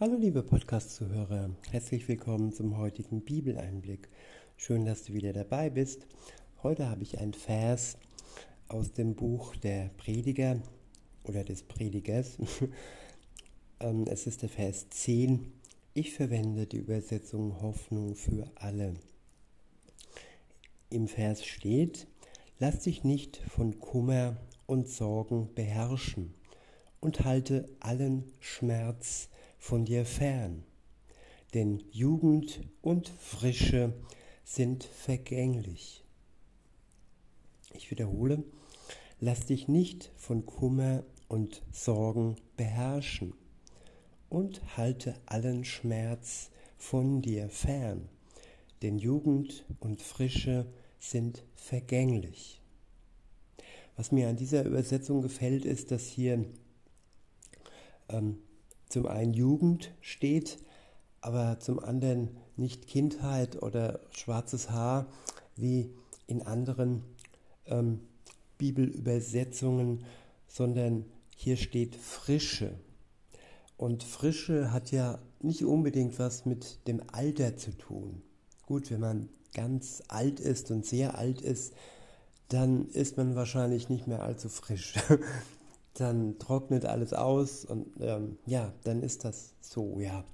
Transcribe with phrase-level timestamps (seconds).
[0.00, 4.08] Hallo liebe Podcast-Zuhörer, herzlich willkommen zum heutigen Bibeleinblick.
[4.56, 6.06] Schön, dass du wieder dabei bist.
[6.62, 7.98] Heute habe ich einen Vers
[8.68, 10.60] aus dem Buch der Prediger
[11.24, 12.38] oder des Predigers.
[13.80, 15.52] Ähm, es ist der Vers 10.
[15.92, 18.94] Ich verwende die Übersetzung Hoffnung für alle.
[20.88, 22.06] Im Vers steht,
[22.60, 24.36] lass dich nicht von Kummer
[24.66, 26.32] und Sorgen beherrschen
[27.00, 29.28] und halte allen Schmerz
[29.62, 30.64] von dir fern,
[31.54, 33.92] denn Jugend und Frische
[34.42, 36.02] sind vergänglich.
[37.72, 38.42] Ich wiederhole,
[39.20, 43.34] lass dich nicht von Kummer und Sorgen beherrschen
[44.28, 48.08] und halte allen Schmerz von dir fern,
[48.82, 50.66] denn Jugend und Frische
[50.98, 52.60] sind vergänglich.
[53.94, 56.46] Was mir an dieser Übersetzung gefällt, ist, dass hier
[58.08, 58.38] ähm,
[58.92, 60.58] zum einen Jugend steht,
[61.22, 65.06] aber zum anderen nicht Kindheit oder schwarzes Haar
[65.56, 65.90] wie
[66.26, 67.02] in anderen
[67.66, 68.00] ähm,
[68.58, 70.04] Bibelübersetzungen,
[70.46, 72.74] sondern hier steht Frische.
[73.78, 78.22] Und Frische hat ja nicht unbedingt was mit dem Alter zu tun.
[78.66, 81.72] Gut, wenn man ganz alt ist und sehr alt ist,
[82.48, 84.94] dann ist man wahrscheinlich nicht mehr allzu frisch.
[85.94, 90.24] dann trocknet alles aus und ähm, ja, dann ist das so, ja.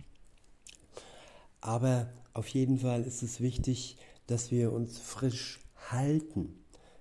[1.60, 6.54] Aber auf jeden Fall ist es wichtig, dass wir uns frisch halten,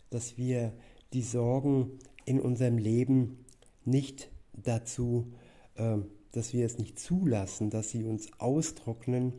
[0.10, 0.74] dass wir
[1.14, 3.46] die Sorgen in unserem Leben
[3.86, 5.32] nicht dazu,
[5.76, 5.98] äh,
[6.32, 9.34] dass wir es nicht zulassen, dass sie uns austrocknen,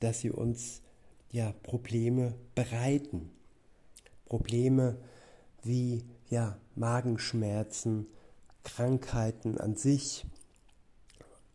[0.00, 0.82] dass sie uns
[1.30, 3.30] ja Probleme bereiten.
[4.24, 4.98] Probleme
[5.62, 8.06] wie ja Magenschmerzen,
[8.66, 10.26] Krankheiten an sich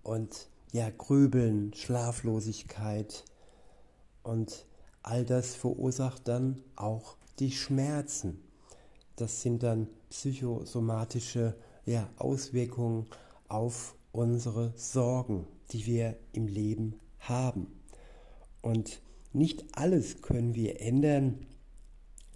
[0.01, 3.25] und ja, Grübeln, Schlaflosigkeit
[4.23, 4.65] und
[5.03, 8.41] all das verursacht dann auch die Schmerzen.
[9.17, 11.55] Das sind dann psychosomatische
[11.85, 13.07] ja, Auswirkungen
[13.49, 17.67] auf unsere Sorgen, die wir im Leben haben.
[18.61, 19.01] Und
[19.33, 21.45] nicht alles können wir ändern,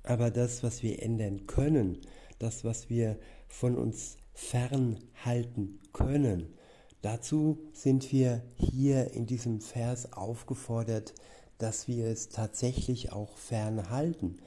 [0.03, 2.01] aber das, was wir ändern können,
[2.39, 3.17] das, was wir
[3.47, 6.53] von uns fernhalten können.
[7.01, 11.13] Dazu sind wir hier in diesem Vers aufgefordert,
[11.57, 14.37] dass wir es tatsächlich auch fernhalten.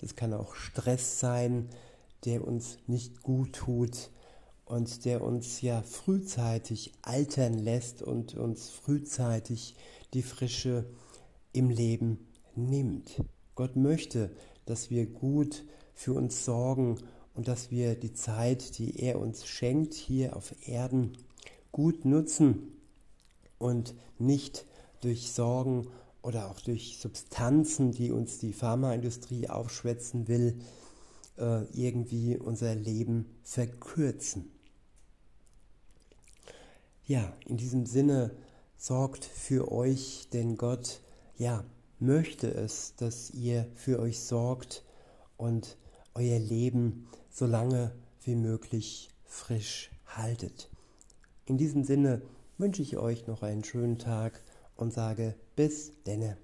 [0.00, 1.68] Das kann auch Stress sein,
[2.24, 4.10] der uns nicht gut tut
[4.64, 9.74] und der uns ja frühzeitig altern lässt und uns frühzeitig
[10.12, 10.84] die Frische
[11.52, 13.22] im Leben nimmt.
[13.54, 14.30] Gott möchte,
[14.66, 15.64] dass wir gut
[15.94, 16.98] für uns sorgen
[17.38, 21.16] und dass wir die Zeit, die er uns schenkt, hier auf Erden
[21.70, 22.72] gut nutzen
[23.58, 24.66] und nicht
[25.02, 25.86] durch Sorgen
[26.20, 30.58] oder auch durch Substanzen, die uns die Pharmaindustrie aufschwätzen will,
[31.38, 34.50] äh, irgendwie unser Leben verkürzen.
[37.06, 38.32] Ja, in diesem Sinne
[38.76, 41.02] sorgt für euch, denn Gott,
[41.36, 41.62] ja,
[42.00, 44.82] möchte es, dass ihr für euch sorgt
[45.36, 45.76] und
[46.18, 47.92] euer Leben so lange
[48.24, 50.68] wie möglich frisch haltet.
[51.46, 52.22] In diesem Sinne
[52.58, 54.42] wünsche ich euch noch einen schönen Tag
[54.74, 56.36] und sage bis denne.